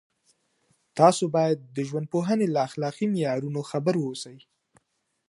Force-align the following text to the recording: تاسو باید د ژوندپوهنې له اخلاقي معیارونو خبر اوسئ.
تاسو 0.99 1.23
باید 1.35 1.57
د 1.75 1.77
ژوندپوهنې 1.87 2.47
له 2.53 2.59
اخلاقي 2.67 3.05
معیارونو 3.13 3.61
خبر 3.69 3.95
اوسئ. 4.01 4.37